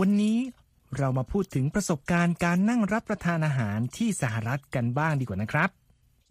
[0.00, 0.38] วันนี้
[0.98, 5.70] เรามาพูดถึงประสบการณ์การนั่งรับประทานอาหารที่สหรัฐกันบ้างดีกว่านะครับ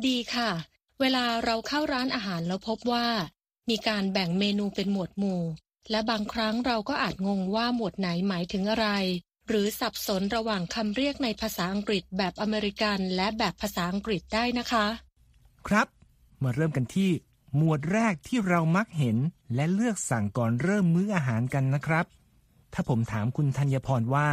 [0.08, 0.52] ดีค่ะ
[1.00, 3.08] เวลาเราเข้าร้านอาหารแล้วพบว่า
[3.70, 5.42] มีการแบ่งเมนูเป็นหมวดหมู่
[5.92, 8.88] และบางครั้งเราก็อาจงงว่าหมวดไหนหมายถึงอะไร
[9.48, 14.86] หรือสับสนระหว่างคำเรียกในภาษาอังกฤษแบบอเมริกันและแบบภาษาอังกฤษได้นะคะ
[15.68, 15.88] ครับ
[16.44, 17.12] มาเริ่มกันที่
[17.56, 19.18] หมวดแรกที่เรามักเห็น
[19.56, 22.08] และเลือกสั่งก่อนเริ่มมื้ออาหารกันนะครับ
[22.74, 24.30] ถ้าผมถามคุณธัญพรว่า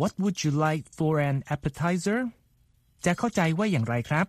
[0.00, 2.20] What would you like for an appetizer
[3.04, 4.26] จะเข้าใจว่าอย่างไรครับ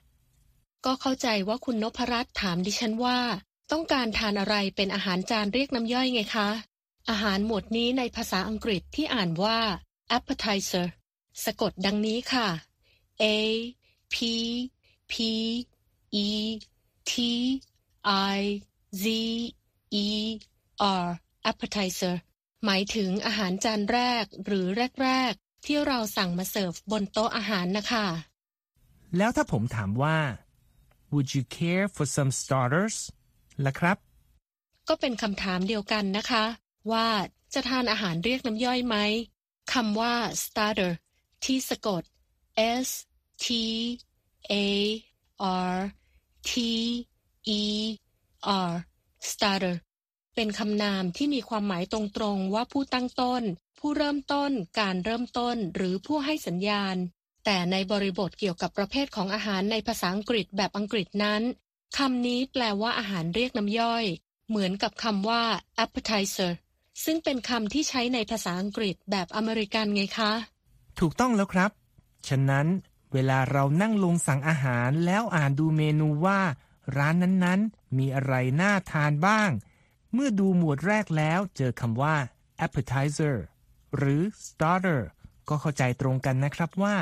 [0.85, 3.19] ก็เข้าใจว่าคุณนพรัตน์ถามดิฉันว่า
[3.71, 6.49] ต้องการทานอะไรเป็นอาหารจานเรียกน้ำย่อยไงคะ
[7.09, 9.57] อาหารหมวดนี้ในภาษาอังกฤษที่อ่านว่า
[10.17, 10.87] appetizer
[11.43, 12.47] สะกดดังนี้ค่ะ
[13.21, 13.25] a
[14.13, 14.15] p
[15.11, 15.13] p
[16.23, 16.25] e
[17.11, 17.13] t
[18.35, 18.39] i
[19.03, 19.05] z
[20.03, 20.05] e
[21.03, 21.05] r
[21.49, 22.15] appetizer
[22.65, 24.65] หมายถึงอาหารจานแรกหรือ
[25.03, 28.05] แรก ๆ ที่เราสั่งมาเสิร์ฟบนโต๊ะอาหารนะคะ
[29.17, 30.17] แล้วถ้าผมถามว่า
[31.13, 32.97] Would you care for some starters
[33.65, 33.97] ล่ะครับ
[34.87, 36.45] ก็เป็นคำถามเดียวกันนะคะ
[36.91, 37.07] ว่า
[37.53, 38.95] จะทานอาหารเรียกน้ำย่อยไหม
[39.73, 40.91] คำว่า starter
[41.45, 42.03] ที่สะกด
[42.85, 42.89] s
[43.45, 43.47] t
[44.51, 44.55] a
[45.73, 45.75] r
[46.49, 46.51] t
[47.59, 47.61] e
[48.67, 48.71] r
[49.29, 49.75] starter
[50.35, 53.43] เป็นคำนามที่มีความหมายตรงๆ ว่าผู้ตั้งต้น
[53.79, 56.95] ผู้เริ่มต้น การเริ่มต้น หรือผู้ให้สัญญาณ
[57.45, 61.41] แต่ในบริบทเกี่ยวกับประเภทของอาหารในภาษาอังกฤษแบบอังกฤษนั้น
[61.97, 64.05] คำนี้แปลว่าอาหารเรียกน้ำย่อย
[64.49, 65.43] เหมือนกับคำว่า
[65.83, 66.51] appetizer
[67.05, 70.31] ซึ่งเป็นคำที่ใช้ในภาษาอังกฤษแบบอเมริกันไงคะ
[70.99, 71.71] ถูกต้องแล้วครับ
[72.27, 72.67] ฉะนั้น
[73.13, 76.39] เวลาเรานั่งลงสั่งอาหารแล้วอ่านดูเมนูว่า
[76.97, 79.49] ร้านนั้นๆ มีอะไรน่าทานบ้าง
[80.13, 82.15] เมื่อดูหมวดแรกแล้วเจอคำว่า
[82.65, 83.35] appetizer
[83.97, 85.01] หรือ starter
[85.49, 86.95] ก็เข้าใจตรงกันนะครับว่า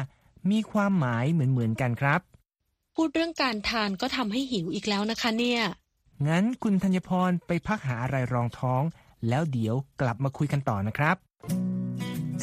[0.51, 2.21] มีความหมายเหมือนๆกันครับ
[2.95, 5.61] พูดเรื่องการทานก็ทำให้หิวอีกแล้วนะคะเนี่ย
[6.27, 8.83] งั้นคุณธัญพรไปพักหาอะไรรองท้อง
[9.29, 11.15] แล้วเดี๋ยวกลับมาคุยกันต่อนะครับ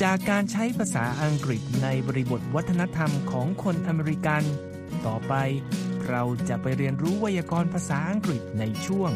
[0.03, 4.43] จากการใช้ภาษาอังกฤษในบริบทวัฒนธรรมของคนอเมริกัน
[5.07, 5.35] ต่อไป
[6.09, 9.11] เราจะไปเรียนรู้ไวยากรณ์ภาษาอังกฤษในช่วง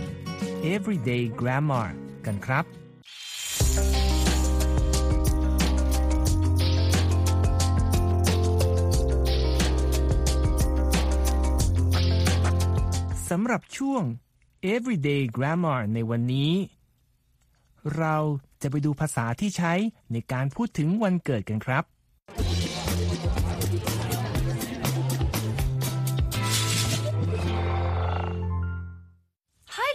[0.64, 1.88] Everyday Grammar
[2.26, 2.64] กันครับ
[13.30, 14.02] สำหรับช่วง
[14.74, 16.52] Everyday Grammar ในวันนี้
[17.96, 18.16] เรา
[18.62, 19.72] จะไปดูภาษาที่ใช้
[20.12, 21.84] ในการพูดถึงวันเกิดกันครับ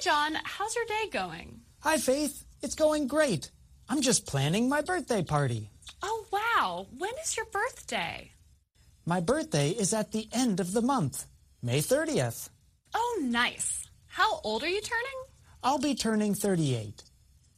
[0.05, 0.39] John.
[0.45, 1.61] How's your day going?
[1.81, 2.45] Hi, Faith.
[2.63, 3.51] It's going great.
[3.89, 5.71] I'm just planning my birthday party.
[6.03, 6.87] Oh, wow.
[6.97, 8.33] When is your birthday?
[9.05, 11.27] My birthday is at the end of the month,
[11.63, 12.49] May 30th.
[12.95, 13.89] Oh, nice.
[14.07, 15.19] How old are you turning?
[15.63, 17.03] I'll be turning 38.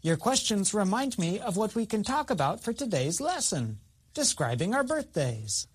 [0.02, 3.78] Your questions remind me of what we can talk about for today's lesson,
[4.14, 5.68] describing our birthdays.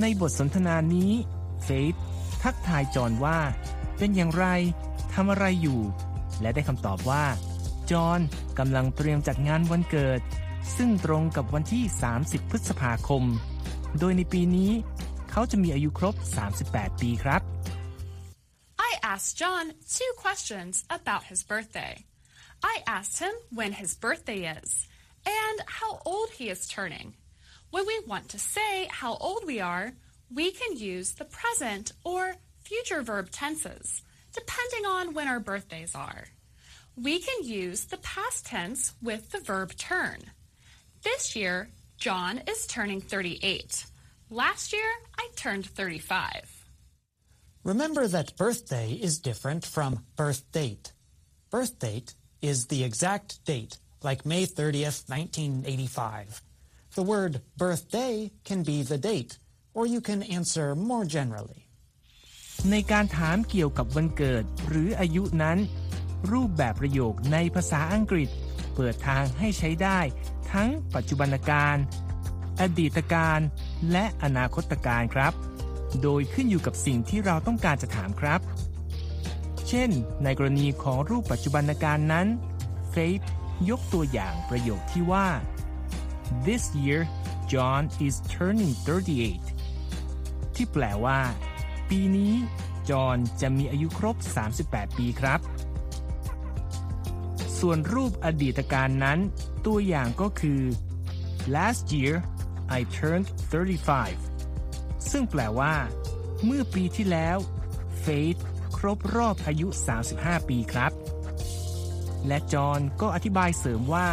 [0.00, 1.12] ในบทสนทนานี้
[1.64, 1.94] เฟธ
[2.42, 3.38] ทักทายจอห์นว่า
[3.98, 4.46] เป็นอย่างไร
[5.13, 5.79] ทำอะไรอยู่
[6.41, 7.23] และได้คำตอบว่า
[7.91, 8.19] จอห์น
[8.59, 10.21] กำลังเตรียมจัดงานวันเกิด
[10.77, 11.83] ซึ่งตรงกับวันที่
[12.17, 13.23] 30 พฤษภาคม
[13.99, 14.71] โดยในปีนี้
[15.31, 16.15] เขาจะมีอายุครบ
[16.57, 17.41] 38 ปีครับ
[18.89, 19.65] I asked John
[19.97, 21.93] two questions about his birthday.
[22.73, 24.69] I asked him when his birthday is
[25.43, 27.07] and how old he is turning.
[27.73, 29.85] When we want to say how old we are,
[30.39, 32.21] we can use the present or
[32.69, 34.01] future verb tenses,
[34.33, 36.25] depending on when our birthdays are.
[36.95, 40.19] We can use the past tense with the verb turn.
[41.03, 43.85] This year, John is turning 38.
[44.29, 46.65] Last year, I turned 35.
[47.63, 50.93] Remember that birthday is different from birth date.
[51.49, 56.41] Birth date is the exact date, like May 30th, 1985.
[56.95, 59.37] The word birthday can be the date,
[59.73, 61.67] or you can answer more generally.
[62.69, 65.57] ในการถามเกี่ยวกับวันเกิดหรืออายุนั้น
[66.31, 68.29] รูปแบบประโยคในภาษาอังกฤษ
[68.75, 69.99] เปิดทางให้ใช้ได้
[70.51, 71.75] ทั้งปัจจุบันการ
[72.61, 73.39] อดีตการ
[73.91, 75.33] และอนาคตการครับ
[76.01, 78.41] โดยขึ้นอยู่กับสิ่งที่เราต้องการจะถามครับ
[79.67, 79.89] เช่น
[80.23, 82.27] ในกรณีของรูปปัจจุบันการนั้น
[82.93, 83.25] Faith
[83.69, 85.27] ยกตัวอย่างประโยคที่ว่า
[86.45, 87.01] This year
[87.51, 88.73] John is turning
[89.65, 91.19] 38 ที่แปลว่า
[91.97, 92.33] ปีนี้
[92.89, 94.15] จอห์นจะมีอายุครบ
[94.57, 95.39] 38 ปีครับ
[97.59, 99.19] ส่วนรูปอดีตการนั้น
[99.65, 100.61] ตัวอย่างก็คือ
[101.55, 102.15] last year
[102.77, 103.27] I turned
[104.17, 105.73] 35 ซึ่งแปลว่า
[106.45, 107.37] เมื่อปีที่แล้ว
[108.03, 108.39] Faith
[108.77, 109.67] ครบรอบอายุ
[110.07, 110.91] 35 ปีครับ
[112.27, 114.09] และจอห์นก็อธิบายเสริมว่า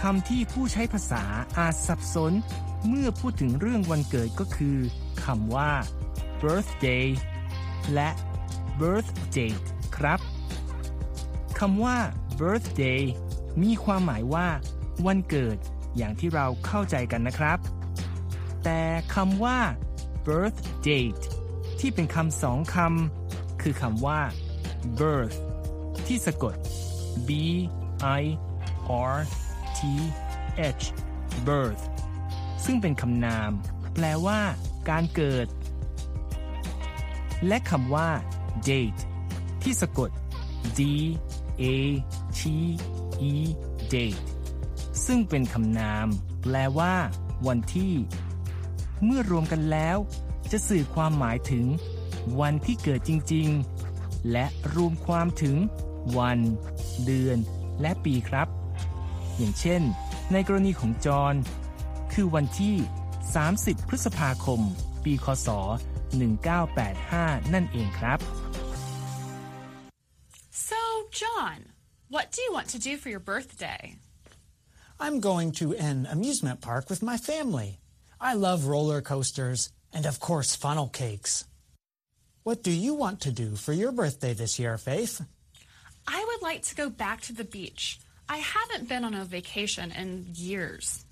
[0.00, 1.24] คำที่ผู้ใช้ภาษา
[1.58, 2.32] อาจสับสน
[2.88, 4.76] เมื่อพูดถึงเรื่องวันเกิดก็คือ
[5.24, 5.72] คำว่า
[6.42, 7.06] birthday
[7.94, 8.10] และ
[8.80, 9.66] birth date
[9.96, 10.20] ครับ
[11.58, 11.96] คำว่า
[12.40, 13.02] birthday
[13.62, 14.48] มีความหมายว่า
[15.06, 15.56] วันเกิด
[15.96, 17.58] อย่างที่เราเข้าใจกันนะครับ
[18.64, 18.80] แต่
[19.14, 19.58] คำว่า
[20.26, 21.24] birth date
[21.80, 24.20] ที่เป็นคำสองคำคือคำว่า
[25.00, 25.38] birth
[26.06, 26.54] ที่สะกด
[27.28, 27.30] b
[28.20, 28.22] i
[29.12, 29.16] r
[29.76, 29.80] t
[30.80, 30.84] h
[31.48, 31.82] birth
[32.64, 33.50] ซึ่งเป็นคำนาม
[33.94, 34.40] แปลว่า
[34.90, 35.46] การเกิด
[37.46, 38.10] และคำว่า
[38.68, 39.00] date
[39.62, 40.10] ที่สะกด
[40.78, 40.80] d
[41.62, 41.64] a
[42.38, 42.40] t
[43.30, 43.32] e
[43.92, 44.22] date
[45.06, 46.06] ซึ่งเป็นคำนาม
[46.42, 46.94] แปลว่า
[47.46, 47.94] วันที่
[49.04, 49.96] เมื่อรวมกันแล้ว
[50.52, 51.66] จะสื่อความหมายถึง
[52.40, 53.48] วันที่เกิดจริง
[53.88, 55.56] ๆ และรวมความถึง
[56.18, 56.38] วัน
[57.04, 57.38] เดือน
[57.80, 58.48] และปีครับ
[59.36, 59.82] อย่างเช่น
[60.32, 61.34] ในกรณีของจอห์น
[62.12, 62.76] คือวันที่
[63.32, 64.60] 30 พฤษภาคม
[65.04, 65.48] ปี คศ
[66.11, 68.19] 1985 นั่นเองครับ
[70.69, 70.81] So,
[71.21, 71.59] John,
[72.13, 73.83] what do you want to do for your birthday?
[74.99, 77.71] I'm going to an amusement park with my family.
[78.19, 79.61] I love roller coasters
[79.95, 81.45] and, of course, funnel cakes.
[82.43, 85.15] What do you want to do for your birthday this year, Faith?
[86.07, 87.99] I would like to go back to the beach.
[88.29, 91.05] I haven't been on a vacation in years.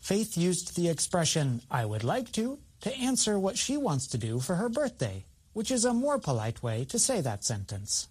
[0.00, 4.39] Faith used the expression, I would like to, to answer what she wants to do
[4.39, 8.07] for her birthday, which is a more polite way to say that sentence.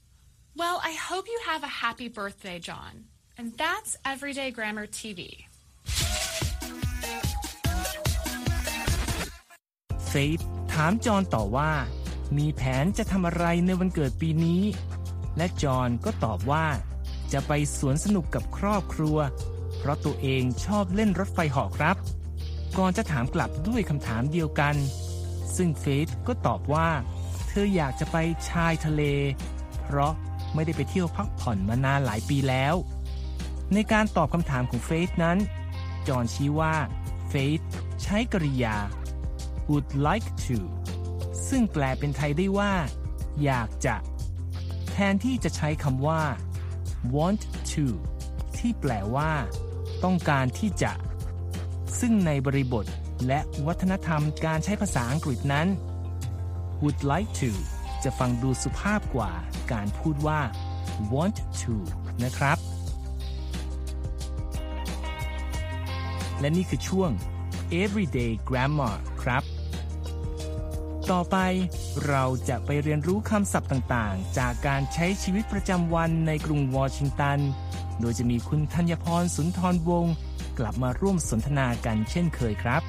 [0.56, 3.04] Well, I hope you have a happy birthday, John.
[3.38, 5.20] And that's Everyday Grammar TV.
[10.08, 10.40] เฟธ
[10.72, 11.72] ถามจอห์นต่อว่า
[12.38, 14.62] มีแผนจะทำอะไรในวันเกิดปีนี้
[15.36, 16.66] และจอห์นก็ตอบว่า
[17.32, 19.18] จะไปสวนสนุกกับครอบครัว
[19.78, 21.96] เพราะตัวเองชอบเล่นรถไฟเหาะครับ
[22.76, 24.74] ก่อนจะถามกลับด้วยคำถามเดียวกัน
[25.56, 26.88] ซึ่งเฟธก็ตอบว่า
[27.48, 28.16] เธออยากจะไป
[28.50, 29.02] ชายทะเล
[29.82, 30.12] เพราะ
[30.54, 32.74] ไม่ได้ไปเที่ยวพักผ่อนมานานหลายปีแล้ว
[33.74, 35.38] ในการตอบคำถามของเฟธนั้น
[36.08, 36.74] จอนชี้ว่า
[37.28, 37.60] เฟธ
[38.02, 38.76] ใช้กริยา
[39.68, 40.58] would like to
[41.48, 42.72] ซึ่งแปลเป็นไทยได้ว่า
[43.44, 43.96] อยากจะ
[44.90, 46.22] แทนที่จะใช้คำว่า
[47.14, 47.86] want to
[48.56, 49.30] ที่แปลว่า
[50.04, 50.92] ต้องการที่จะ
[52.00, 52.86] ซึ่งในบริบท
[53.26, 55.66] และวัฒนธรรมการใช้ภาษาอังกฤษนั้น
[56.82, 57.50] would like to
[58.04, 59.32] จะฟังดูสุภาพกว่า
[59.72, 60.40] การพูดว่า
[61.12, 61.74] want to
[62.24, 62.58] นะครับ
[66.40, 67.10] และนี่คือช่วง
[67.82, 69.42] everyday grammar ครับ
[71.10, 71.36] ต่อไป
[72.08, 77.38] เราจะไปเรียนรู้คำศัพท์ต่างๆ จากการใช้ชีวิตประจำวันในกรุงวอชิงตัน
[78.00, 80.14] โดยจะมีคุณธัญพรสุนทรวงศ์
[80.58, 82.82] กลับมาร่วมสนทนากันเช่นเคยครับ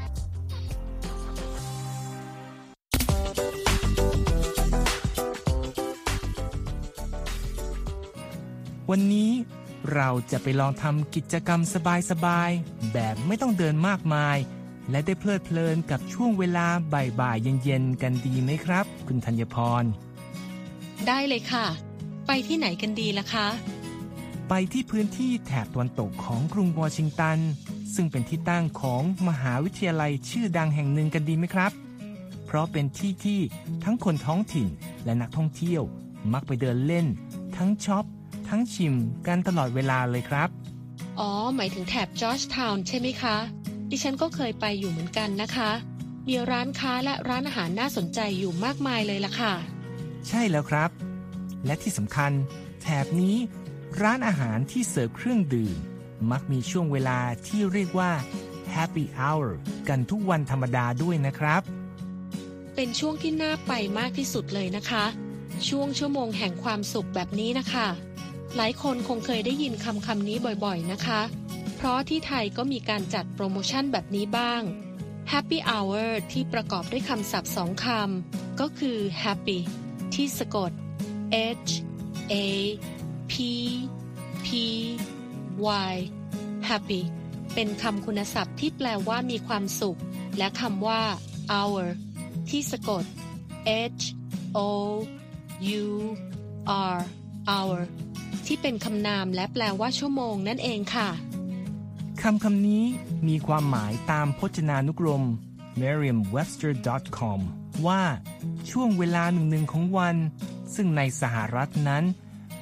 [8.90, 9.32] วันนี้
[9.94, 11.62] เราจะไปลองทำกิจกรรม
[12.12, 14.38] สบายๆ แบบไม่ต้องเดินมากมาย
[14.90, 19.84] และได้เพลิดเพลินกับช่วงเวลาบ่ายๆเย็นๆกันดีไหมครับ คุณธัญพร
[21.08, 21.66] ได้เลยค่ะ
[22.28, 23.48] ไปที่ไหนกันดีล่ะคะ
[24.50, 27.40] ไปที่พื้นที่แถบตะวันตกของกรุงวอชิงตัน
[27.96, 31.72] ซึ่งเป็นที่ตั้งของมหาวิทยาลัยชื่อดังแห่งหนึ่งกันดีไหมครับ
[32.46, 33.40] เพราะเป็นที่ที่
[33.84, 34.68] ทั้งคนท้องถิ่น
[35.06, 35.82] และนักท่องเที่ยว
[36.34, 37.06] มักไปเดินเล่น
[37.58, 38.06] ทั้งช็อป
[38.50, 38.96] ทั้งชิม
[39.28, 40.50] กันตลอดเวลาเลยครับ
[41.20, 43.36] อ๋อ หมายถึงแถบจอร์จทาวน์ใช่ไหมคะ
[43.90, 45.72] ดิฉันก็เคยไปอยู่เหมือนกันนะคะ
[46.28, 49.54] มีร้านค้าและร้านอาหารน่าสนใจอยู่มากมายเลยล่ะค่ะ
[50.28, 50.90] ใช่แล้วครับ
[51.66, 52.32] และที่สำคัญ
[52.82, 53.36] แถบนี้
[54.02, 55.76] ร้านอาหารที่เสิร์ฟเครื่องดื่ม
[56.32, 58.12] มักมีช่วงเวลาที่เรียกว่า
[58.76, 59.50] happy hour
[59.90, 61.62] กันทุกวันธรรมดาด้วยนะครับ
[62.76, 65.06] เป็นช่วงที่น่าไปมากที่สุดเลยนะคะ
[65.68, 67.88] ช่วงชั่วโมงแห่งความสุขแบบนี้นะคะ
[68.56, 71.22] หลายคนคงเคยได้ยินคำคำนี้บ่อยๆนะคะ
[71.76, 74.62] เพราะที่ไทยก็มีการจัดโปรโมชั่นแบบนี้บ้าง
[75.32, 79.60] Happy Hour ที่ประกอบด้วยคำศัพท์สองคำ ก็คือ Happy
[80.14, 80.72] ที่สะกด
[81.68, 81.72] H
[82.32, 82.34] A
[83.40, 84.48] P
[85.92, 85.96] Y
[86.68, 87.02] Happy
[87.54, 90.00] เป็นคำคุณศัพท์ที่แปลว่ามีความสุข
[90.38, 91.02] และคำว่า
[91.54, 91.88] hour
[92.50, 93.04] ที่สะกด
[94.00, 94.04] H
[94.58, 94.60] O
[95.84, 95.88] U
[96.96, 96.98] R
[97.52, 97.82] hour
[98.46, 101.10] ที่เป็นคำนามและแปลว่าชั่วโมงนั่นเองค่ะ
[102.22, 102.84] คำคำนี้
[103.28, 105.24] มีความหมายตามพจนานุกรม
[105.82, 107.40] merriam-webster.com
[107.88, 108.02] ว่า
[108.72, 110.16] ช่วงเวลาหนึ่งๆของวัน
[110.76, 112.04] ซึ่งในสหรัฐนั้น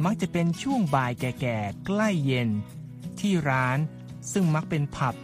[0.05, 2.49] มักจะเป็นช่วงบ่ายแก่ๆใกล้เย็น
[3.19, 3.77] ที่ร้าน
[4.31, 5.15] ซึ่งมักเป็นผับ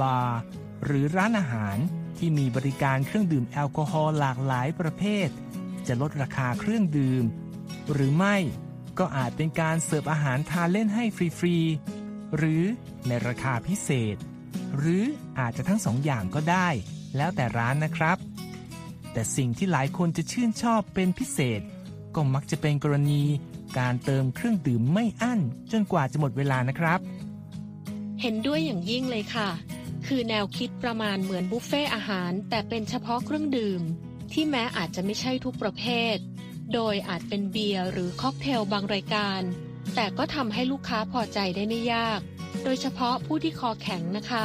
[0.00, 0.38] บาร์
[0.84, 1.76] หรือร้านอาหาร
[2.16, 5.28] ที่มีบริการเครื่องดื่มแอลกอฮอล์หลากหลายประเภท
[5.86, 7.24] จะลดราคาเครื่องดื่ม
[7.92, 8.36] หรือไม่
[8.98, 11.04] ก็อาจเป็นการเสิร์ฟอาหารทานเล่นให้
[11.38, 12.62] ฟรีๆ หรือ
[13.06, 14.16] ในราคาพิเศษ
[14.78, 15.02] หรือ
[15.38, 16.68] อาจจะทั้งสองอย่างก็ได้
[17.16, 18.18] แล้วแต่ร้านนะครับ
[19.12, 21.60] แต่สิ่งที่หลายคนจะชื่นชอบเป็นพิเศษ
[22.14, 23.22] ก็มักจะเป็นกรณี
[23.78, 25.40] การเติมเครื่องดื่มไม่อั้น
[25.72, 27.00] จนกว่าจะหมดเวลานะครับ
[28.20, 29.50] เห็นด้วยอย่างยิ่งเลยค่ะ
[30.06, 33.82] คือแนวคิดประมาณเหมือนบุฟเฟ่อาหาร แต่เป็นเฉพาะเครื่องดื่ม
[34.32, 35.84] ที่แม้อาจจะไม่ใช่ทุกประเภ
[36.14, 36.16] ท
[36.74, 39.40] โดยอาจเป็นเบียร์หรือค็อกเทลบางรายการ
[39.94, 42.20] แต่ก็ทำให้ลูกค้าพอใจได้ไม่ยาก
[42.64, 44.44] โดยเฉพาะผู้ที่คอแข็งนะคะ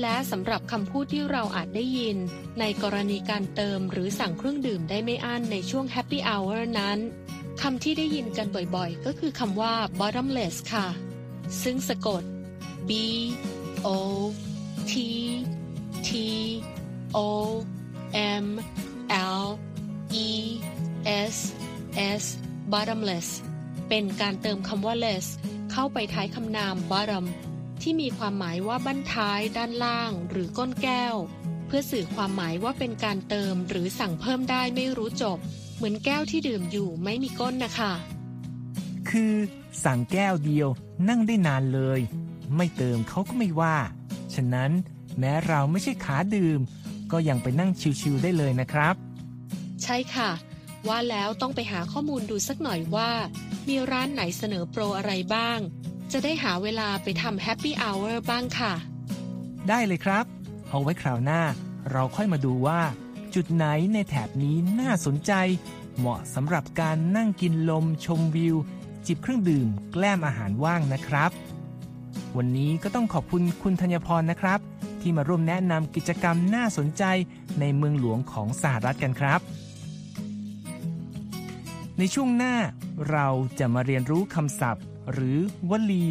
[0.00, 2.16] และสำหรับคำพูดที่เราอาจได้ยิน
[2.60, 6.98] ในกรณีการเติมหรือสั่งเครื่องดื่มได้ไม่อั้นในช่วง Happy Hour นั้น
[7.62, 8.46] คำที่ได้ยินกัน
[8.76, 10.86] บ่อยๆ ก็คือคำว่า bottomless ค่ะ
[11.62, 12.22] ซึ่งสะกด
[12.88, 12.90] B
[13.86, 13.88] O
[14.90, 14.92] T
[16.08, 16.10] T
[17.16, 17.18] O
[18.44, 18.46] M
[19.42, 19.46] L
[20.26, 20.28] E
[21.32, 21.36] S
[22.20, 22.24] S
[22.72, 23.28] bottomless
[23.88, 25.26] เป็นการเติมคำว่า less
[25.72, 27.24] เข้าไปท้ายคำนาม bottom
[27.82, 31.16] ที่มีความหมายว่าบั้นท้ายด้านล่าง หรือก้นแก้ว
[31.66, 35.38] เพื่อสื่อความหมายว่าเป็นการเติมหรือสั่งเพิ่มได้ไม่รู้จบ
[35.78, 37.92] เหมือนแก้วที่ดื่มอยู่ไม่มีก้นนะคะ
[39.10, 39.34] คือ
[39.84, 40.68] สั่งแก้วเดียว
[41.08, 42.00] นั่งได้นานเลย
[42.56, 43.76] ไม่เติมเขาก็ไม่ว่า
[44.34, 44.70] ฉะนั้น
[45.18, 46.60] แม้เราไม่ใช่ขาดื่ม
[47.12, 47.70] ก็ยังไปนั่ง
[48.00, 48.94] ชิวๆได้เลยนะครับ
[49.82, 50.30] ใช่ค่ะ
[50.88, 53.10] ว่าแล้วต้องไปหาข้อมูลดูสักหน่อยว่า
[53.68, 55.58] มีร้านไหนเสนอโปรอะไรบ้าง
[56.12, 58.72] จะได้หาเวลาไปทำ Happy Hour บ้างค่ะ
[59.68, 60.24] ได้เลยครับ
[60.68, 61.42] เอาไว้คราวหน้า
[61.92, 62.80] เราค่อยมาดูว่า
[63.34, 65.32] จุดไหนในแถบนี้น่าสนใจ
[65.98, 68.56] เหมาะสำหรับการนั่งกินลมชมวิว
[69.06, 71.30] จิบเครื่องดื่ม แกล้มอาหารว่างนะครับ
[72.36, 74.60] วันนี้ก็ต้องขอบคุณคุณธัญพรนะครับ
[75.00, 77.04] ที่มาร่วมแนะนำกิจกรรมน่าสนใจ
[77.60, 79.40] ในเมืองหลวงของสหรัฐกันครับ
[81.98, 82.56] ในช่วงหน้า
[83.10, 85.38] เราจะมาเรียนรู้คำศัพท์ หรือ
[85.70, 86.06] วลี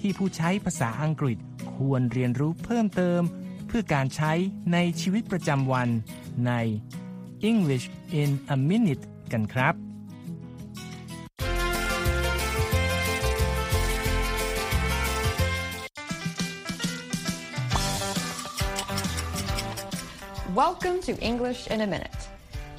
[0.00, 1.38] ที่ผู้ใช้ภาษาอังกฤษ
[1.74, 3.20] ควรเรียนรู้เพิ่มเติม
[3.66, 4.32] เพื่อการใช้
[4.72, 5.88] ในชีวิตประจำวัน
[6.45, 6.51] ใน
[7.51, 7.85] English
[8.21, 9.75] in a minute กันครับ
[20.63, 22.21] Welcome to English in a Minute.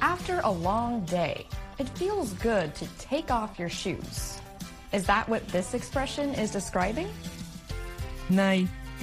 [0.01, 1.35] After a long day,
[1.81, 4.37] it feels good to take off your shoes.
[4.91, 7.09] Is that what this expression is describing?
[8.37, 8.43] ใน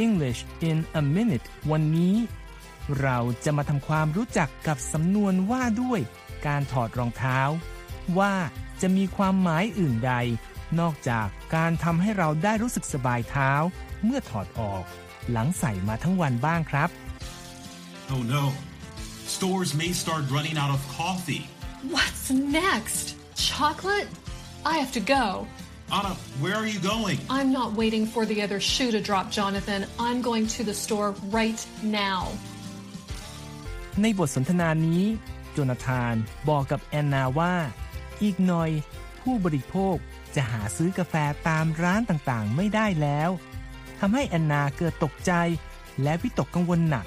[0.07, 0.41] English
[0.71, 2.15] in a minute วันนี้
[3.02, 6.00] เราจะมาทำความรู้จักกับสำนวนว่าด้วย
[6.48, 7.40] การถอดรองเท้า
[8.20, 8.34] ว่า
[8.82, 10.14] จะมีความหมายอื่นใด
[10.80, 13.52] นอกจากการทำให้เราได้รู้สึกสบายเท้า
[14.04, 14.84] เมื่อถอดออก
[15.32, 16.90] หลังใส่มาทั้งวันบ้างครับ
[18.14, 18.46] Oh no.
[19.36, 21.44] Stores may start running out of coffee.
[21.96, 23.16] What's next?
[23.36, 24.10] Chocolate?
[24.66, 25.48] I have to go.
[25.98, 27.18] Anna, where are you going?
[27.30, 29.86] I'm not waiting for the other shoe to drop, Jonathan.
[29.98, 32.22] I'm going to the store right now.
[34.02, 35.04] ในบทสนทนานี้
[35.52, 36.16] โจนาธาน
[36.50, 37.56] บอกกับแอนนาว่า
[38.24, 38.72] อีกหน่อย
[39.22, 39.96] ผู้บริโภค
[40.36, 41.16] จะหาซื้อกาแฟ
[41.48, 43.30] ตามร้านต่างๆ ไม่ได้แล้ว
[44.00, 45.32] ทำให้แอนนาเกิดตกใจ
[46.04, 47.06] และวิตกกังวลหนัก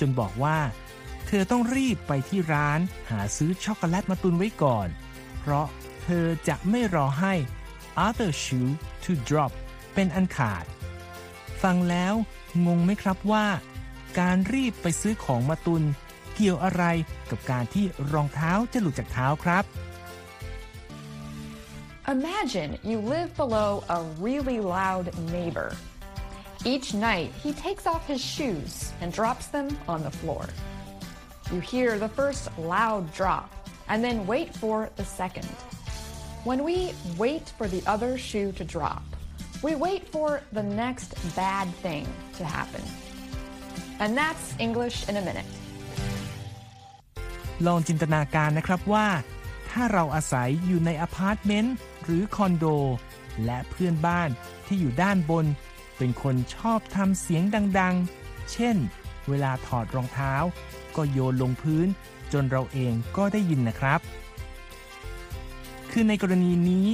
[0.00, 0.58] จนบอกว่า
[1.26, 2.80] เธอต้องรีบไปที่ร้าน
[3.10, 4.88] หาซื้อช็อกโกแลตมาตุนไว้ก่อน
[5.40, 5.66] เพราะ
[6.02, 7.34] เธอจะไม่รอให้
[8.06, 8.72] other shoe
[9.04, 9.52] to drop
[9.94, 10.64] เป็นอันขาด
[11.62, 12.14] ฟังแล้ว
[12.66, 13.46] งงไหมครับว่า
[14.20, 15.82] การรีบไปซื้อของมาตุน
[16.36, 16.84] เกี่ยวอะไร
[17.30, 19.64] กับการที่รองเท้าจะหลุดจากเท้าครับ
[22.16, 25.74] Imagine you live below a really loud neighbor.
[26.64, 30.46] Each night, he takes off his shoes and drops them on the floor.
[31.52, 33.48] You hear the first loud drop
[33.88, 35.48] and then wait for the second.
[36.44, 39.04] When we wait for the other shoe to drop,
[39.62, 42.06] we wait for the next bad thing
[42.38, 42.82] to happen.
[43.98, 45.46] And that's English in a minute.
[47.66, 49.08] ลองจินตนาการนะครับว่า
[49.70, 52.66] ถ้าเราอาศัยอยู่ในอพาร์ตเมนต์หรือคอนโด
[53.44, 54.30] และเพื่อนบ้าน
[54.66, 55.46] ที่อยู่ด้านบน
[55.98, 57.42] เป็นคนชอบทำเสียง
[57.78, 58.76] ดังๆ เช่น
[59.28, 60.34] เวลาถอดรองเท้า
[60.96, 61.86] ก็โยนลงพื้น
[62.32, 64.00] จนเราเองก็ได้ยินนะครับ
[65.90, 66.88] คือในกรณีนี้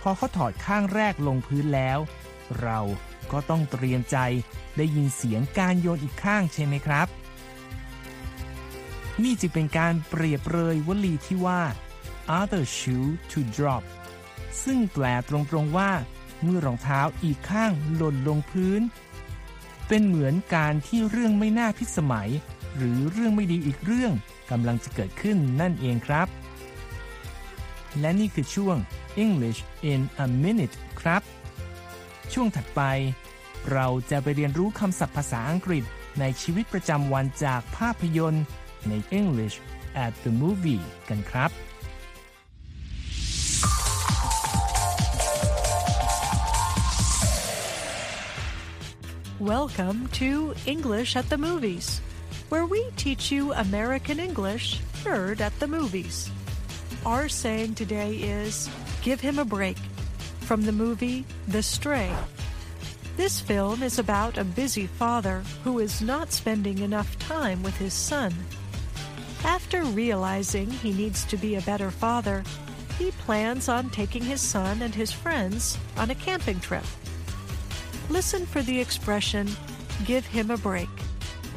[0.00, 1.98] พอเขาถอดข้างแรกลงพื้นแล้ว
[2.62, 2.78] เรา
[3.32, 4.16] ก็ต้องเตรียมใจ
[4.76, 7.06] ได้ยินเสียงการโยนอีกข้างใช่ไหมครับ
[9.22, 11.62] นี่จึงเป็นการเปรียบเลยวลีที่ว่า
[12.38, 13.82] other shoe to drop
[14.64, 15.90] ซึ่งแปลตรงๆว่า
[16.42, 18.80] เมื่อรองเท้าอีกข้างหล่นลงพื้น
[19.88, 22.30] เป็นเหมือนการที่เรื่องไม่น่าพิสมัย
[22.76, 24.12] หรือเรื่องไม่ดีอีกเรื่อง
[24.50, 26.28] กำลังจะเกิดขึ้นนั่นเองครับ
[28.00, 28.76] และนี่คือช่วง
[29.24, 29.60] English
[29.92, 31.22] in a minute ครับ
[32.32, 32.82] ช่วงถัดไป
[33.72, 35.84] เราจะไปเรียนรู้คำศัพท์ภาษาอังกฤษ
[36.20, 38.44] ในชีวิตประจำวันจากภาพยนตร์
[38.89, 39.55] ใน English
[40.05, 41.51] at the movie กันครับ
[49.55, 51.87] Welcome to English at the Movies,
[52.51, 54.67] where we teach you American English
[55.05, 56.29] heard at the movies.
[57.05, 58.69] Our saying today is
[59.01, 59.77] give him a break
[60.41, 62.11] from the movie The Stray.
[63.15, 67.93] This film is about a busy father who is not spending enough time with his
[67.93, 68.33] son.
[69.43, 72.43] After realizing he needs to be a better father,
[72.97, 76.83] he plans on taking his son and his friends on a camping trip.
[78.09, 79.47] Listen for the expression,
[80.05, 80.89] give him a break.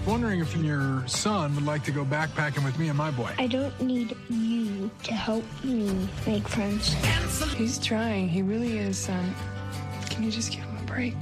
[0.06, 3.30] Wondering if your son would like to go backpacking with me and my boy.
[3.38, 6.94] I don't need you to help me make friends.
[7.54, 8.28] He's trying.
[8.28, 9.08] He really is.
[9.08, 9.34] Um,
[10.10, 11.16] can you just give him a break?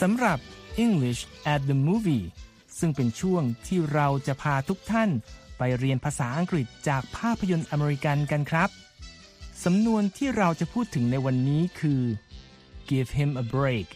[0.00, 0.38] สำหรับ
[0.84, 1.20] English
[1.52, 2.26] at the movie
[2.79, 5.09] ซึ่งเป็นช่วงที่เราจะพาทุกท่าน
[5.57, 8.69] ไปเรียนภาษาอังกฤษจากภาพยนตร์อเมริกันกันครับ
[9.63, 12.01] สำนวนที่เราจะพูดถึงในวันนี้คือ
[12.89, 13.87] give him a break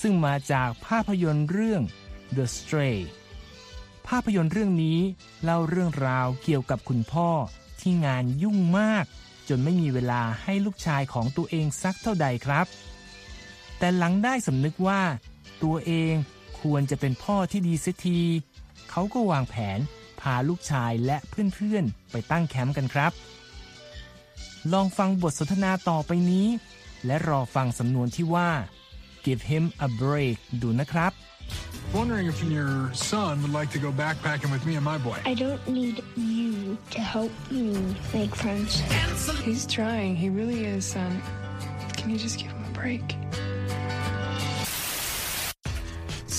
[0.00, 1.82] ซึ่งมาจากภาพยนตร์เรื่อง
[2.36, 2.98] The Stray
[4.08, 4.98] ภาพยนตร์เรื่องนี้
[5.44, 7.30] เล่าเรื่องราวเกี่ยวกับคุณพ่อ
[7.80, 9.04] ที่งานยุ่งมาก
[9.48, 12.66] จนไม่มีเวลาให้ลูกชายของตัวเองสักเท่าใดครับ
[13.78, 15.02] แต่หลังได้สำนึกว่า
[15.62, 16.14] ตัวเอง
[16.62, 18.20] ควรจะเป็นพ่อที่ดีเสียที
[18.90, 19.78] เขาก็วางแผน
[20.20, 23.12] พาลูกชายและเพื่อนๆ ไปตั้งแคมป์กันครับ
[24.72, 26.46] ลองฟังบทสนทนาต่อไปนี้
[27.06, 28.50] และรอฟังสำนวนที่ว่า
[29.26, 31.12] give him a break ดูนะครับ
[31.98, 35.18] Wondering if your son would like to go backpacking with me and my boy.
[35.32, 37.66] I don't need you to help me
[38.14, 38.70] make friends.
[39.48, 40.14] He's trying.
[40.14, 40.94] He really is.
[41.02, 41.20] Um,
[41.96, 43.06] can you just give him a break?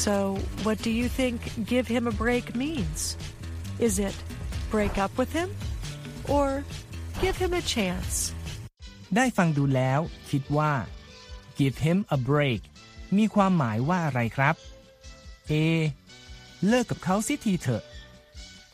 [0.06, 0.16] So,
[0.66, 1.38] what do you think
[1.74, 3.02] give him a break means?
[3.88, 4.16] Is it
[4.74, 5.50] break up with him
[6.36, 6.48] or
[7.24, 8.16] give him a chance?
[9.16, 10.74] ได้ฟังดูแล้วคิดว่า
[11.60, 12.62] give him a break
[13.18, 14.56] มีความหมายว่าอะไรครับ
[15.52, 15.54] A
[16.68, 17.84] เลิกกับเขาสิทีเถอะ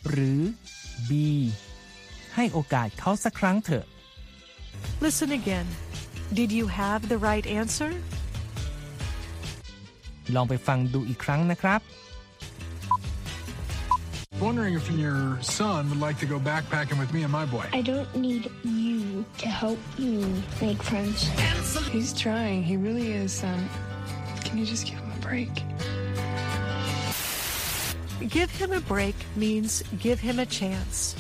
[0.10, 0.40] หรือ
[1.10, 1.12] B
[2.36, 3.86] ให้โอกาสเขาสักครั้งเถอะ
[5.06, 5.68] Listen again.
[6.40, 7.92] Did you have the right answer?
[10.35, 11.81] ลองไปฟังดูอีกครั้งนะครับ
[14.47, 17.65] Wondering if your son would like to go backpacking with me and my boy.
[17.73, 21.19] I don't need you to help me make friends.
[21.95, 22.65] He's trying.
[22.65, 23.45] He really is.
[23.45, 23.63] Um,
[24.45, 25.55] can you just give him a break?
[28.29, 31.15] Give him a break means give him a chance.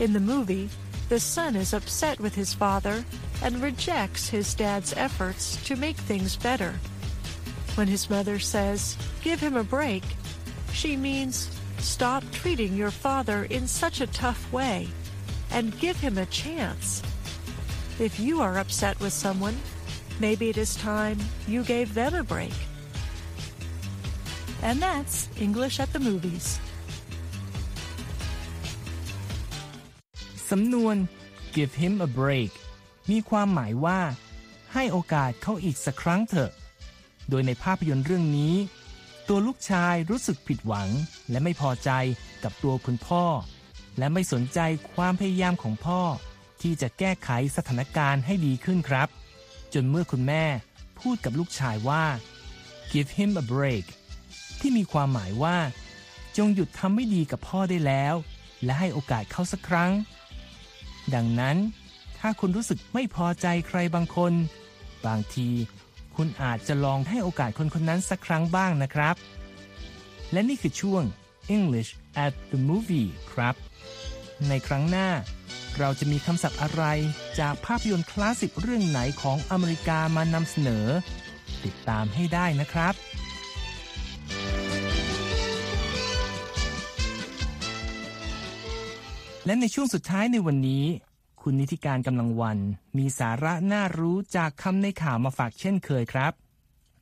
[0.00, 0.68] In the movie,
[1.08, 3.04] the son is upset with his father
[3.42, 6.74] and rejects his dad's efforts to make things better.
[7.76, 10.02] When his mother says, give him a break,
[10.72, 11.36] she means
[11.78, 14.88] stop treating your father in such a tough way
[15.50, 17.02] and give him a chance.
[17.98, 19.56] If you are upset with someone,
[20.20, 22.54] maybe it is time you gave them a break.
[24.62, 26.46] And that's English at the movies.
[30.50, 30.96] สำนวน
[31.56, 32.52] give him a break
[33.10, 34.00] มีความหมายว่า
[34.74, 36.50] ให้โอกาสเขาอีกสักครั้งเถอะ
[37.29, 38.55] โดยในภาพยนตร์เรื่องนี้
[39.27, 40.89] ตัวลูกชายรู้สึกผิดหวัง
[41.29, 41.89] และไม่พอใจ
[42.43, 43.23] กับตัวคุณพ่อ
[43.97, 44.59] และไม่สนใจ
[44.95, 46.01] ความพยายามของพ่อ
[46.61, 49.09] ที่จะแก้ไขสถานการณ์ให้ดีขึ้นครับ
[49.73, 50.43] จนเมื่อคุณแม่
[50.99, 52.05] พูดกับลูกชายว่า
[52.91, 53.85] give him a break
[54.59, 55.57] ที่มีความหมายว่า
[56.37, 58.15] จงหยุดทำไม่ดีกับพ่อได้แล้ว
[58.63, 59.91] และให้โอกาสเขาสักครั้ง
[61.13, 61.57] ดังนั้น
[62.19, 64.33] ถ้าคุณรู้สึกไม่พอใจใครบางคน
[65.05, 65.49] บางที
[66.17, 69.15] คุณอาจจะลองให้โอกาสคนคนนั้นสักครั้งบ้างนะครับ
[70.31, 71.03] และนี่คือช่วง
[71.55, 71.91] English
[72.25, 73.55] at the movie ครับ
[74.49, 75.09] ในครั้งหน้า
[75.79, 76.83] เราจะมีคำศัพท์อะไร
[77.39, 80.85] จากภาพยนตร์คลาสสิกเรื่องไหนของอเมริกามานำเสนอ
[81.65, 82.93] ติดตามให้ได้นะครับ
[89.45, 90.85] และในช่วงสุดท้ายในวันนี้
[91.45, 92.59] คุณนิติการกำลังวัน
[92.97, 96.33] มีสาระน่ารู้จากคำในข่าวมาฝากเช่นเคยครับ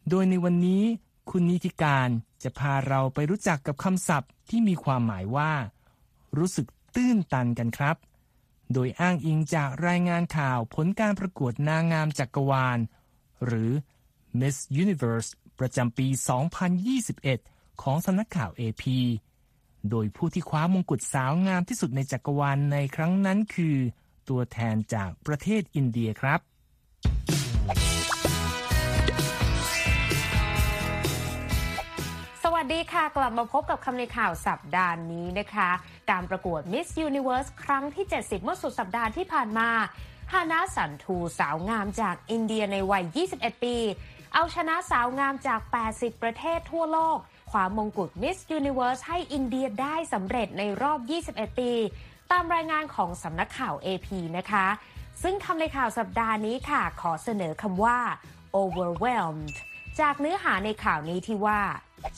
[0.09, 0.83] โดยในวันนี้
[1.29, 2.09] คุณนิติการ
[2.43, 5.51] จะพาเราไปรู้จักกับคำศัพท์ที่มีความหมายว่า
[6.37, 7.95] รู้สึกตื้นตันกันครับ
[8.73, 12.79] โดยอ้างอิงจากรายงานข่าวผลการประกวดนางงามจักกรวาล
[13.45, 13.71] หรือ
[14.39, 16.07] Miss Universe ประจำปี
[16.95, 18.83] 2021 ของสำนักข่าว AP
[19.89, 23.77] โดยผู้ที่คว้ามงกุฎสาวงามที่สุดในจักรวาลในครั้งนั้นคือ
[24.29, 26.39] ตัวแทนจากประเทศอินเดียครับ
[32.43, 35.69] สวัสดีค่ะ กลับมาพบกับคำในข่าวสัปดาห์นี้นะคะ
[36.09, 39.69] การประกวด Miss Universe ครั้งที่ 70 เมื่อสุดสัปดาห์ที่ผ่านมา
[40.31, 43.03] ฮานาสันทูสาวงามจากอินเดียในวัย
[43.35, 43.75] 21 ปี
[44.33, 47.17] เอาชนะสาวงามจาก 80 ประเทศทั่วโลก
[47.51, 50.99] คว้ามงกุฎ Miss Universe ให้อินเดียได้สำเร็จในรอบ
[51.51, 51.71] 21 ปี
[52.31, 54.67] ตามรายงานของสำนักข่าว AP นะคะ
[55.23, 57.99] ซึ่งคำในข่าวสัปดาห์นี้ค่ะ ขอเสนอคำว่า
[58.61, 59.55] overwhelmed
[59.99, 61.61] จากเนื้อหาในข่าวนี้ที่ว่า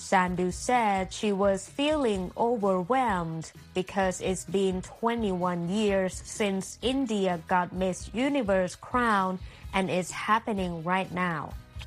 [0.10, 3.46] Sandu said she was feeling overwhelmed
[3.80, 7.98] because it's been 21 years since India got Miss
[8.28, 9.32] Universe crown
[9.78, 11.42] and it's happening right now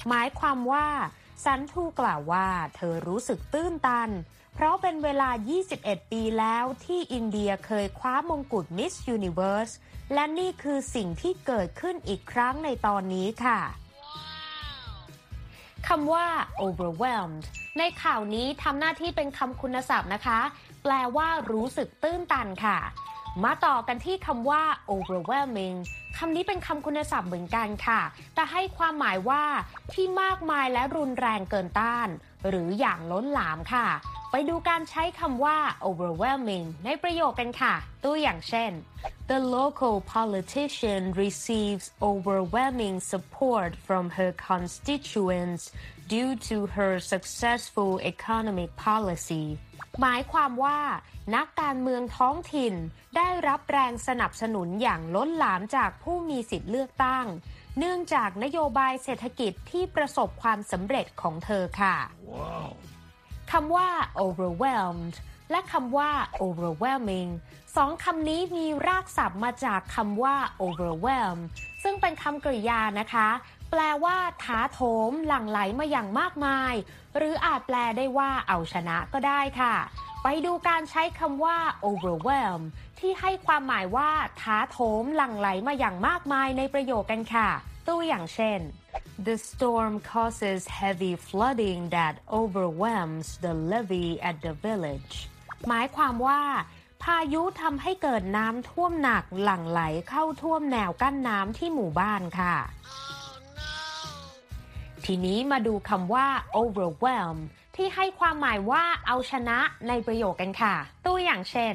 [0.08, 0.88] หมายความว่า
[1.44, 4.10] สันทูกล่าวว่าเธอรู้สึกตื้นตัน
[4.58, 5.30] เพราะเป็นเวลา
[5.70, 9.72] 21 ปีแล้วที่อินเดียเคยคว้ามงกุฎ Miss Universe
[10.14, 13.60] และนี่คือสิ่งที่เกิดขึ้นอีกครั้งในตอนนี้ค่ะ
[15.88, 16.26] คำว่า
[16.64, 17.44] overwhelmed
[17.78, 20.40] ในข่าวนี้ทำหน้าที่เป็นคำคุณศัพท์นะคะ
[20.82, 22.78] แปลว่ารู้สึกตื้นตันค่ะ
[23.44, 25.76] มาต่อกันที่คำว่า overwhelming
[26.18, 28.00] คำนี้เป็นคำคุณศัพท์เหมือนกันค่ะ
[28.34, 29.42] แต่ให้ความหมายว่า
[29.92, 32.08] ที่มากมายและรุนแรงเกินต้าน
[32.48, 33.86] หรืออย่างล้นหลามค่ะ
[34.30, 38.70] ไปดูการใช้คำว่า overwhelming ในประโยคกันค่ะ ตัวอย่างเช่น
[39.32, 45.62] The local politician receives overwhelming support from her constituents
[46.14, 49.44] due to her successful economic policy
[50.00, 50.80] หมายความว่า
[51.36, 52.74] นักการเมืองท้องถิ่น
[53.16, 57.26] ได้รับแรงสนับสนุนอย่างล้นหลามจากผู้มีสิทธิ์เลือกตั้ง
[57.78, 61.96] เนื่องจากนโยบายเศรษฐกิจที่ประสบความสำเร็จของเธอค่ะ
[62.34, 62.68] wow.
[63.52, 63.88] คำว่า
[64.24, 65.14] overwhelmed
[65.50, 66.10] และคำว่า
[66.46, 67.30] overwhelming
[67.76, 71.38] สองคำนี้มีรากศัพท์มาจากคำว่า overwhelm
[71.82, 73.28] ซึ่งเป็นคำกริยานะคะ
[73.70, 76.74] แปลว่าถาโถมหลั่งไหลมาอย่างมากมาย
[77.16, 79.74] หรืออาจแปลได้ว่าเอาชนะก็ได้ค่ะ
[80.22, 82.62] ไปดูการใช้คำว่า overwhelm
[82.98, 87.48] ที่ให้ความหมายว่าถาโถมหลั่งไหลมาอย่างมากมายในประโยคกันค่ะ
[87.88, 88.60] ตัวอย่างเช่น
[89.28, 95.14] The storm causes heavy flooding that overwhelms the levee at the village
[95.68, 96.40] หมายความว่า
[97.02, 102.56] พายุทำให้เกิดน้ำท่วมหนักหลั่งไหลเข้าท่วมแนวกั้นน้ำที่หมู่บ้านค่ะ
[105.10, 106.26] ทีนี้มาดูคำว่า
[106.60, 107.38] overwhelm
[107.76, 110.74] ที่ให้ความหมายว่าเอาชนะในประโยคกันค่ะ
[111.06, 111.74] ตัวอย่างเช่น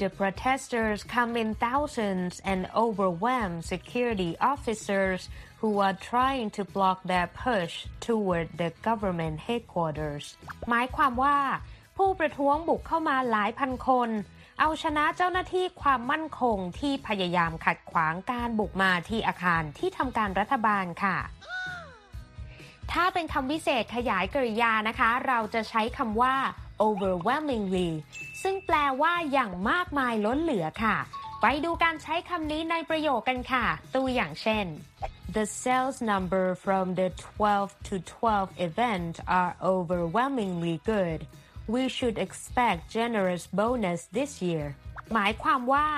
[0.00, 5.20] The protesters come in thousands and overwhelm security officers
[5.60, 7.72] who are trying to block their push
[8.06, 10.24] toward the government headquarters
[10.70, 11.38] หมายความว่า
[11.96, 14.10] ผู้ประท้วงบุกเข้ามาหลายพันคน
[14.60, 21.18] เอาชนะเจ้าหน้าที่ความมั่นคงที่พยายามขัดขวางการบุกมาที่อาคารที่ทำการรัฐบาลค่ะ
[22.92, 26.34] ถ้าเป็นคำวิเศษขยายกริยานะคะ เราจะใช้คำว่า
[26.84, 27.90] overwhelmingly
[28.42, 30.96] ซึ่งแปลว่าอย่างมากมายล้นเหลือค่ะ
[31.42, 34.66] ไปดูการใช้คำนี้ในประโยคกันค่ะ ตัวอย่างเช่น
[35.38, 41.18] The sales number from the 12 to 12 event are overwhelmingly good.
[41.74, 44.66] We should expect generous bonus this year.
[45.14, 45.88] หมายความว่า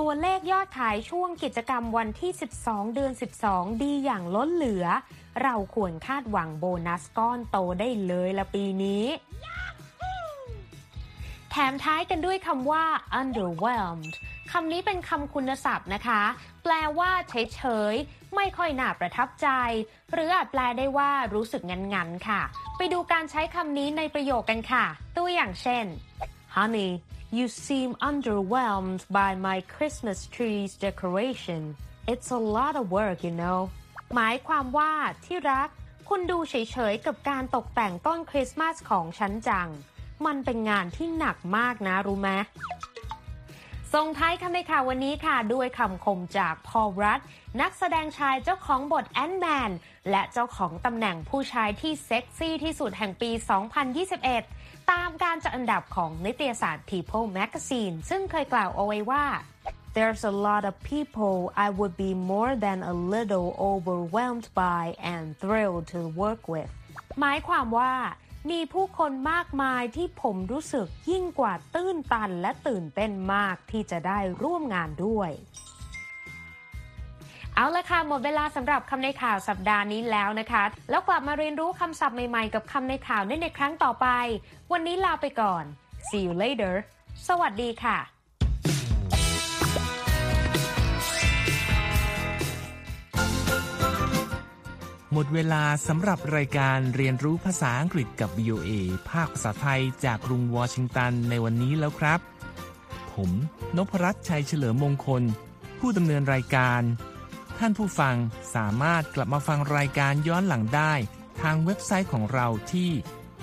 [0.00, 2.30] ตัวเลขยอดขายช่วงกิจกรรมวันที่
[2.62, 3.12] 12 เดือน
[3.46, 4.86] 12 ดีอย่างล้นเหลือ
[5.42, 9.04] เราควรคาดหวังโบนัสก้อนโตได้เลยละปีนี้
[11.50, 12.84] แถมท้ายกันด้วยคำว่า
[13.20, 14.12] underwhelmed
[14.52, 16.22] คำนี้เป็นคำคุณศัพท์นะคะ
[16.62, 19.48] แปลว่าเฉยๆไม่ค่อยน่าประทับใจ
[20.12, 21.62] หรืออาจแปลได้ว่ารู้สึก
[21.94, 22.40] งันๆค่ะ
[22.76, 24.84] ไปดูการใช้คำนี้ในประโยคกันค่ะ
[25.16, 25.84] ตัวอย่างเช่น
[26.56, 26.90] Honey
[27.38, 31.62] you seem underwhelmed by my Christmas tree's decoration
[32.12, 33.58] it's a lot of work you know
[34.14, 34.92] หมายความว่า
[35.24, 35.68] ที่รัก
[36.08, 36.54] คุณดูเฉ
[36.92, 39.68] ยๆ กับการตกแต่งต้นคริสต์มาสของฉันจัง
[40.26, 42.30] มันเป็นงานที่หนักมากนะรู้ไหม
[43.94, 47.20] ส่งท้ายคำในข่าววันนี้ค่ะ ด้วยคำคมจากพอลรัต
[47.60, 49.70] นักแสดงชายเจ้าของบทแอนแมน
[50.10, 53.30] และเจ้าของตำแหน่งผู้ชายที่เซ็กซี่ที่สุดแห่งปี
[54.00, 54.59] 2021
[54.92, 59.24] ตามการจัดอันดับของนิตยสาร People Magazine ซึ่งเคยกล่าวเอาไว้ว่า
[59.96, 65.24] There's a lot of people I would be more than a little overwhelmed by and
[65.42, 66.70] thrilled to work with
[67.20, 67.94] หมายความว่า
[68.50, 75.30] มีผู้คนมากมายที่ผมรู้สึกยิ่งกว่าตื้นตันและตื่นเต้นมากที่จะได้ร่วมงานด้วย
[77.56, 84.06] เอาละค่ะ หมดเวลาสำหรับคำในข่าวสัปดาห์นี้แล้วนะคะ แล้วกลับมาเรียนรู้คำศัพท์ใหม่ๆ กับคำในข่าวได้ในครั้งต่อไป
[84.72, 85.64] วันนี้ลาไปก่อน
[86.08, 86.74] see you later
[87.28, 87.98] สวัสดีค่ะ
[95.12, 98.70] หมดเวลาสำหรับรายการเรียนรู้ภาษาอังกฤษกับ VOA
[99.10, 102.20] ภาคภาษาไทยจากกรุงวอชิงตันในวันนี้แล้วครับ
[103.12, 103.30] ผม
[103.76, 105.22] นพรัตน์ชัยเฉลิมมงคล
[105.78, 106.82] ผู้ดำเนินรายการ
[107.64, 108.16] ท่านผู้ฟัง
[108.54, 110.92] สามารถกลับมาฟังรายการย้อนหลังได้
[111.42, 112.90] ทางเว็บไซต์ของเราที่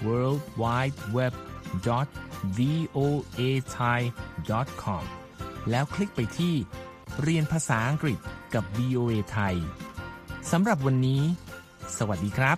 [0.06, 1.34] world wide web
[2.58, 3.42] voa
[3.78, 4.00] thai
[4.84, 5.04] com
[5.70, 6.56] แล้วคลิกไปที่
[7.22, 8.20] เรียนภาษาอังกฤษ
[8.54, 9.56] กับ VOA ไทย
[10.52, 11.22] สำหรับวันนี้
[11.98, 12.58] สวัสดีครับ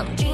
[0.00, 0.29] I'm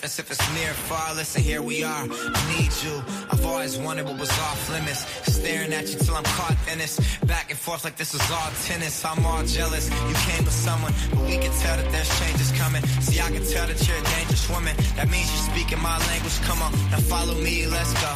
[0.00, 1.14] difference if it's near far.
[1.14, 2.04] Listen, here we are.
[2.08, 3.04] I need you.
[3.30, 5.04] I've always wanted what was off limits.
[5.30, 6.96] Staring at you till I'm caught in this.
[7.26, 9.04] Back and forth like this is all tennis.
[9.04, 9.90] I'm all jealous.
[10.08, 12.82] You came with someone, but we can tell that there's changes coming.
[13.04, 14.74] See, I can tell that you're a dangerous woman.
[14.96, 16.40] That means you're speaking my language.
[16.48, 17.66] Come on, now follow me.
[17.66, 18.12] Let's go.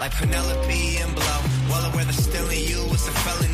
[0.00, 1.40] like Penelope and Blow.
[1.70, 3.50] Well aware that stealing you is a felony.